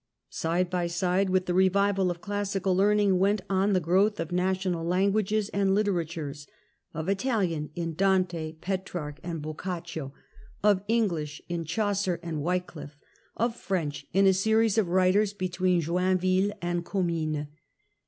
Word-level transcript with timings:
Side 0.31 0.67
by 0.71 0.87
side 0.87 1.29
with 1.29 1.45
the 1.45 1.53
revival 1.53 2.09
of 2.09 2.21
classical 2.21 2.75
learning 2.75 3.19
went 3.19 3.41
on 3.51 3.73
the 3.73 3.79
growth 3.79 4.19
of 4.19 4.31
national 4.31 4.83
languages 4.83 5.49
and 5.49 5.75
litera 5.75 6.05
tures: 6.07 6.47
of 6.91 7.07
Italian 7.07 7.69
in 7.75 7.93
Dante, 7.93 8.53
Petrarch 8.53 9.19
and 9.21 9.43
Boc 9.43 9.59
X 9.59 9.61
THE 9.61 9.69
END 9.69 9.77
OF 9.77 9.91
THE 9.91 9.93
MIDDLE 9.93 10.07
AGE 10.07 10.09
caccio; 10.09 10.13
of 10.79 10.83
English 10.87 11.41
in 11.49 11.65
Chaucer 11.65 12.19
and 12.23 12.39
Wyclif; 12.41 12.97
of 13.37 13.55
French 13.55 14.07
in 14.11 14.25
a 14.25 14.33
series 14.33 14.79
of 14.79 14.87
writers 14.89 15.33
between 15.33 15.79
Joinville 15.81 16.51
and 16.63 16.83
Commines. 16.83 17.45